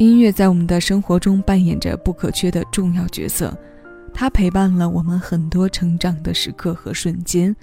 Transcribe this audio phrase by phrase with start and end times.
[0.00, 3.54] 音乐在我们的生活中扮演着不可缺的重要角色，
[4.14, 7.54] 它陪伴了我们很多成长的时刻和瞬间，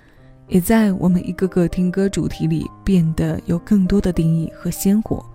[0.47, 5.25] 也在我们一个个听歌主题里变得有更多的定义和鲜活。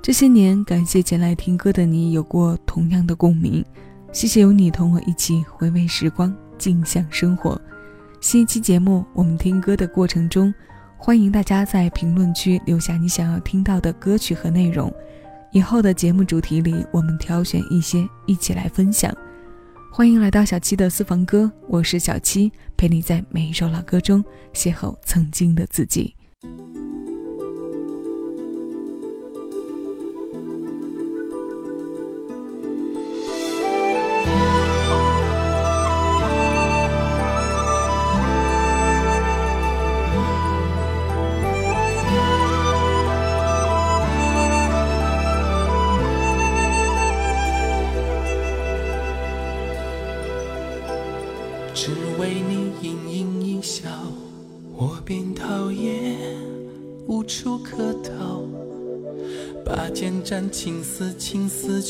[0.00, 3.64] 这些年，感谢前来听歌的你有过同样的共鸣，
[4.12, 7.60] 谢谢有你同我一起回味时光，静享生活。
[8.20, 10.54] 新一期节目，我们听歌的过程中，
[10.96, 14.94] 欢迎大家在评论区留下你想要听到的歌曲和内容。
[15.56, 19.10] 以后的节目主题里，我们挑选一些一起来分享。
[19.90, 26.14] 欢迎来到小七的私房歌，我是小七，陪你在每一首老歌中邂逅曾经的自己。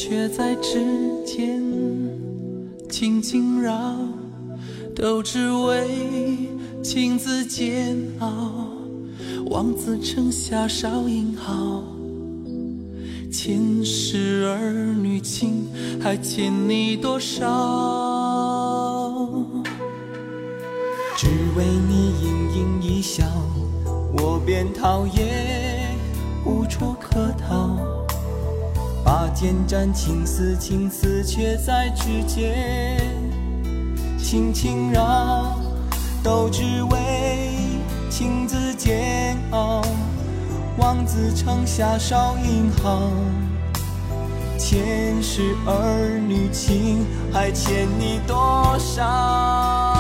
[0.08, 0.78] 却在指
[1.24, 1.60] 尖
[2.88, 3.74] 轻轻绕，
[4.94, 6.48] 都只为
[6.80, 8.68] 情字煎熬。
[9.46, 11.08] 望子成霞少？
[11.08, 11.82] 英豪，
[13.32, 15.66] 前世儿女情
[16.00, 17.44] 还欠你多少？
[21.16, 21.26] 只
[21.56, 23.24] 为你盈盈一笑，
[24.16, 25.96] 我便讨厌
[26.44, 27.66] 无处可逃。
[29.38, 32.98] 剑斩情丝，情丝却在指尖
[34.18, 35.60] 轻轻绕，
[36.22, 37.50] 都只为
[38.08, 39.82] 情字煎熬。
[40.78, 43.10] 望子成霞少英豪，
[44.58, 49.95] 前世儿女情还欠你多少？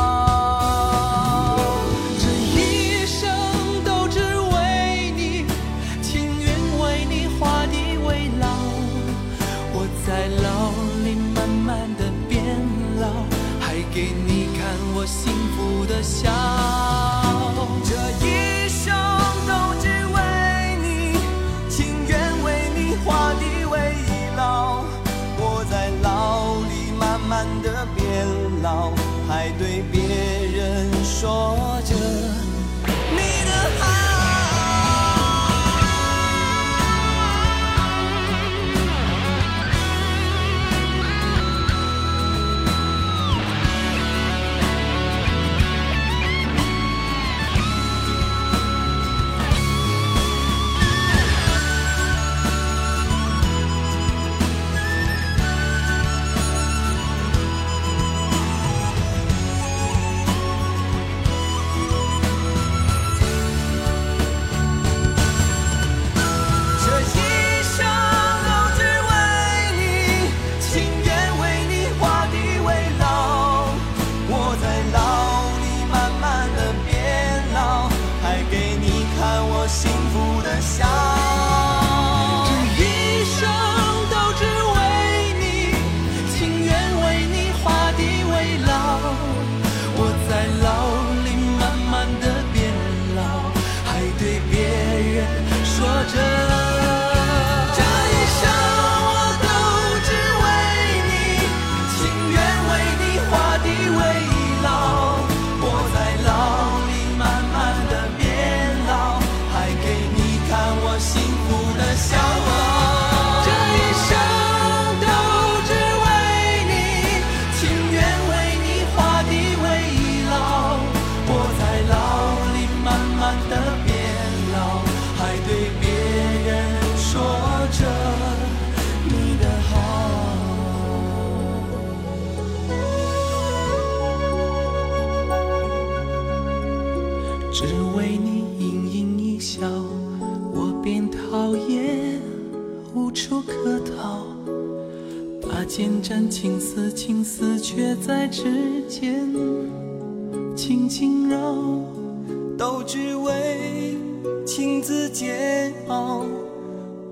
[155.36, 156.24] 煎熬。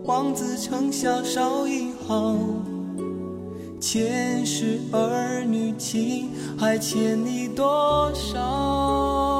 [0.04, 2.36] 望子成霞少一毫，
[3.78, 9.33] 前世儿女情还欠你多少？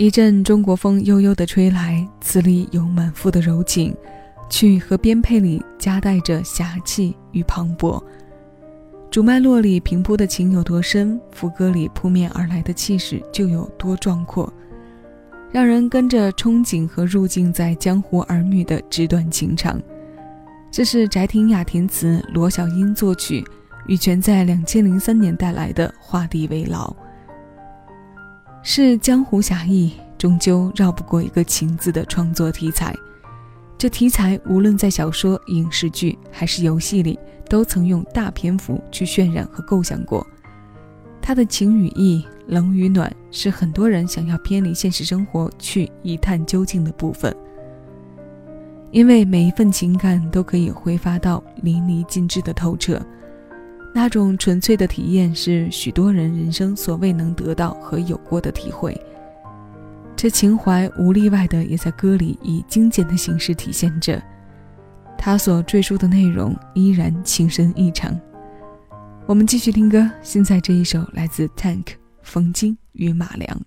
[0.00, 3.94] 一阵中国风悠悠的吹来，词里有满腹的柔情，
[4.48, 8.02] 曲和编配里夹带着侠气与磅礴。
[9.10, 14.50] 主脉络里平铺的情有多深，副歌里扑面而来的气势就有多壮阔，
[15.52, 19.78] 让人跟着憧憬和入境在江湖儿女的纸短情长。
[20.70, 23.44] 这是翟廷雅填词，罗小英作曲，
[23.86, 26.86] 羽泉在两千零三年带来的《画地为牢》。
[28.62, 32.94] 是江湖侠义，终究绕不过一个情字的创作题材。
[33.78, 37.18] 这题材无论在小说、影视剧还是游戏里，
[37.48, 40.26] 都曾用大篇幅去渲染和构想过。
[41.22, 47.34] 它的情与义、冷与暖，是很多人想要偏离现实生活去一探究竟的部分。
[48.90, 53.00] 因为每一份情感都可以挥发到淋漓尽致的透彻。
[53.92, 58.98] 那种纯粹的体验是许多人人生所未能得到和有过的体会。
[60.16, 64.22] 这情怀无例外的也在歌里以精简的形式体现着。
[65.18, 68.18] 他所赘述的内容依然情深意长。
[69.26, 71.86] 我们继续听歌，现在这一首来自 Tank
[72.22, 73.60] 冯京与马良。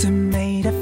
[0.00, 0.79] tomato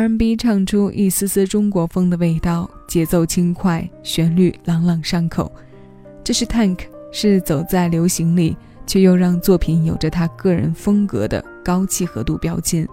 [0.00, 5.52] R&B 唱出一丝丝中国风的味道，节奏轻快，旋律朗朗上口。
[6.24, 6.78] 这是 Tank，
[7.12, 12.88] 是走在流行里，却又让作品有着他个人风格的高契合度标签。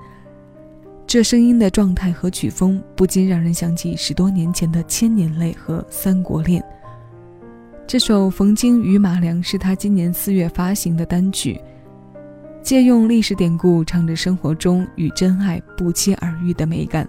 [1.06, 6.62] 这声音的状态和曲风，不禁让人想起十多年前的《千年泪》和《三国恋》。
[7.88, 11.58] 这首《冯京与马良》是他今年四月发行的单曲，
[12.68, 17.08] 借用历史典故，唱着生活中与真爱不期而遇的美感。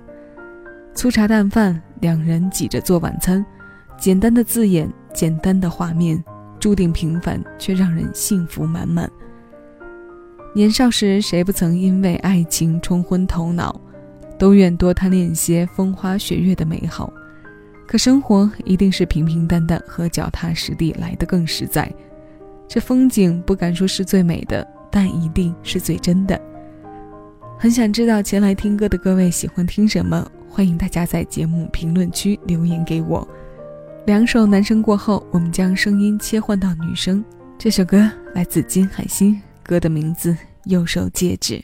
[0.94, 3.44] 粗茶淡饭，两人挤着做晚餐，
[3.98, 6.22] 简单的字眼，简单的画面，
[6.60, 9.10] 注定平凡，却让人幸福满满。
[10.54, 13.80] 年少时，谁不曾因为爱情冲昏头脑？
[14.38, 17.12] 都愿多贪恋些风花雪月的美好，
[17.84, 21.92] 可生活一定是平平淡淡和脚踏实地来的更实在。
[22.68, 26.40] 这风景不敢说是最美的，但一定是最真的。
[27.58, 33.26] 很想知道前来听歌的各位喜欢听什么，欢迎大家在节目评论区留言给我。
[34.06, 37.22] 两首男声过后，我们将声音切换到女声。
[37.58, 40.32] 这首歌来自金海心，歌的名字
[40.64, 41.54] 《右手戒指》。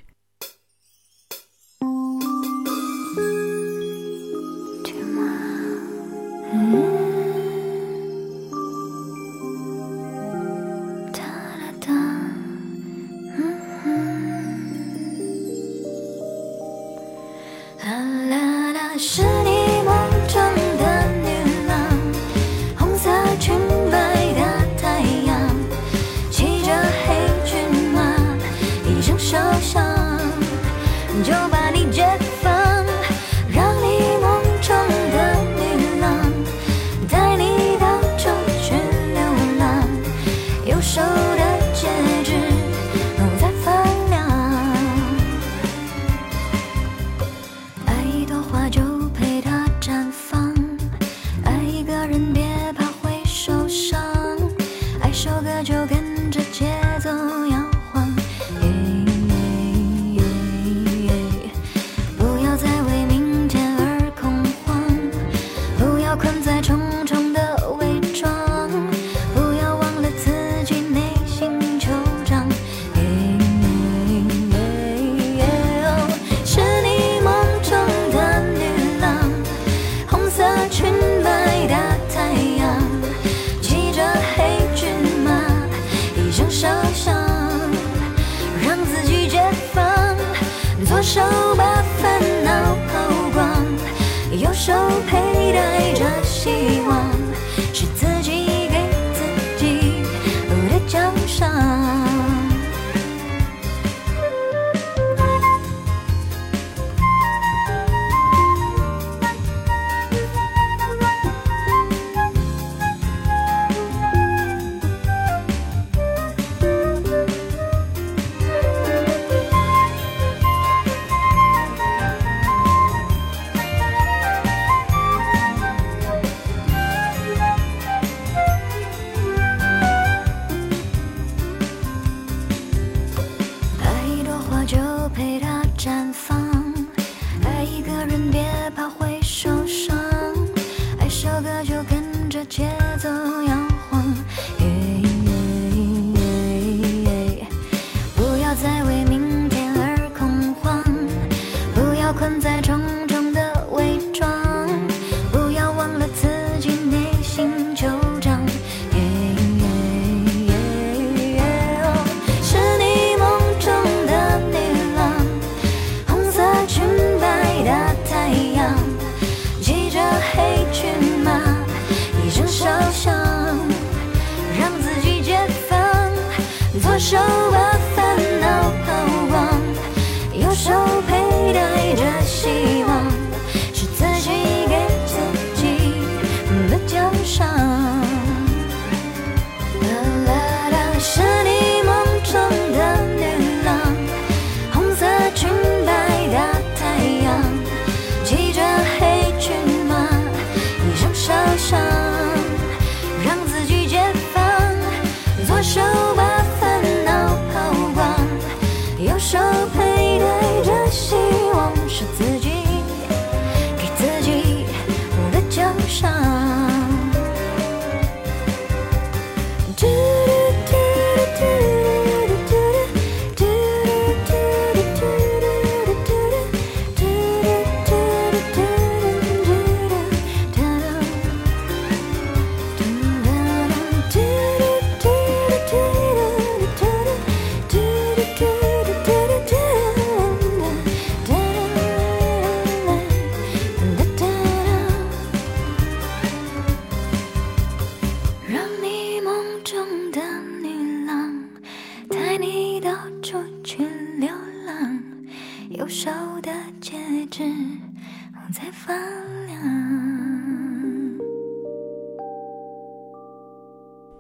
[94.64, 94.73] 手
[95.06, 96.83] 佩戴着心。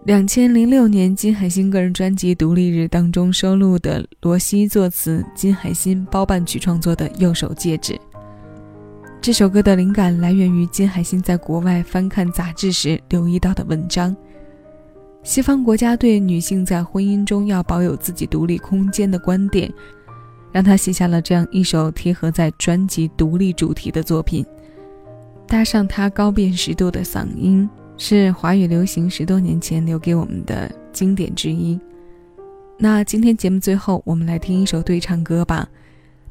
[0.04, 7.94] 两千零六年，金海心个人专辑《独立日》当中收录的罗西作词、金海心包办曲创作的《右手戒指》。
[9.22, 14.14] 这首歌的灵感来源于金海心在国外翻看杂志时留意到的文章。
[15.22, 19.72] 西方国家对女性在婚姻中要保有自己独立空间的观点，
[20.52, 24.44] 让她写下了这样一首贴合在专辑独立主题的作品。
[25.46, 27.66] 搭上她高辨识度的嗓音，
[27.96, 31.78] 是华语流行十多年前留给我们的经典之一。
[32.76, 35.68] 那今天节目最后，我们来听一首对唱歌吧。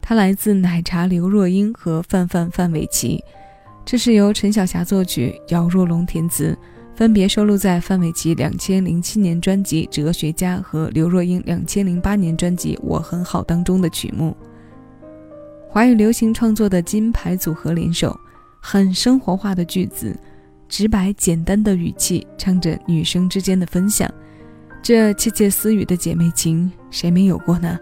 [0.01, 3.23] 它来自奶茶刘若英和范范范玮琪，
[3.85, 6.57] 这是由陈小霞作曲，姚若龙填词，
[6.93, 14.35] 分别收录在范玮琪两千零七年专辑《哲学家》和刘若英两千零八年专辑《我很好》当中的曲目。
[15.69, 18.13] 华语流行创作的金牌组合联手，
[18.59, 20.13] 很生活化的句子，
[20.73, 24.11] 直白简单的语气，唱着女生之间的分享，
[24.81, 27.77] 这窃窃私语的姐妹情，谁没有过呢？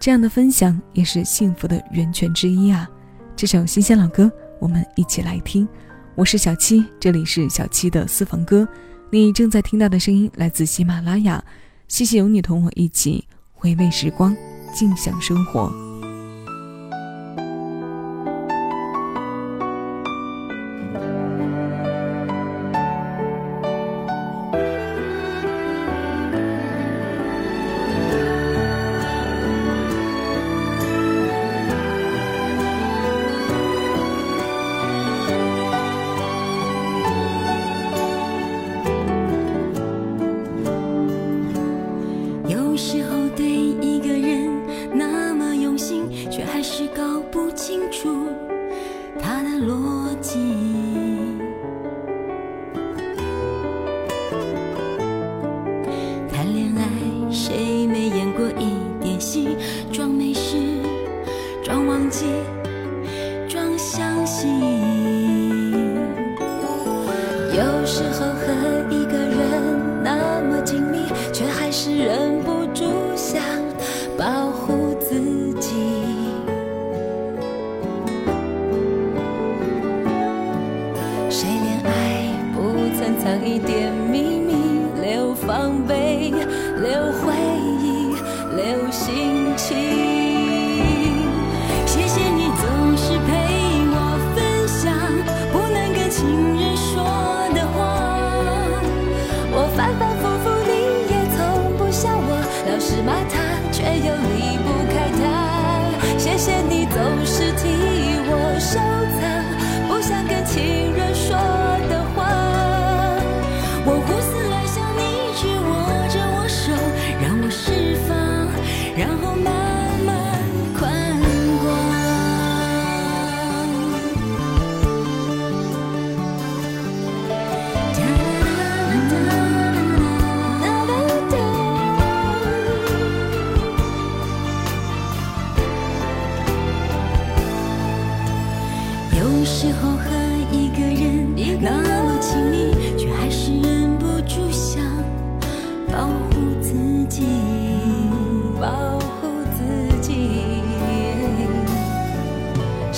[0.00, 2.88] 这样的分享也是幸福的源泉之一啊！
[3.36, 5.68] 这首新鲜老歌，我们一起来听。
[6.14, 8.66] 我是小七，这里是小七的私房歌。
[9.10, 11.44] 你正在听到的声音来自喜马拉雅。
[11.86, 14.34] 谢谢有你同我一起回味时光，
[14.74, 15.91] 静享生活。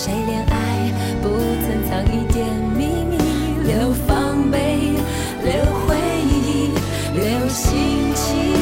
[0.04, 1.30] 谁恋爱不
[1.62, 2.44] 曾藏一点
[2.76, 3.16] 秘密，
[3.66, 4.92] 留防备，
[5.42, 5.50] 留
[5.86, 5.96] 回
[6.28, 6.68] 忆，
[7.14, 8.52] 留心情。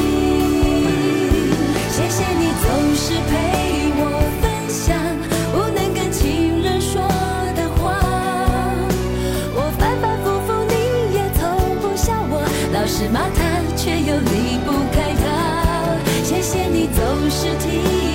[1.91, 4.01] 谢谢你总是陪我
[4.39, 4.95] 分享，
[5.51, 7.01] 不能跟情人说
[7.57, 7.99] 的话。
[9.53, 10.73] 我反反复复，你
[11.13, 11.41] 也从
[11.81, 12.39] 不下我，
[12.71, 15.99] 老是骂他，却又离不开他。
[16.23, 18.12] 谢谢你总是听。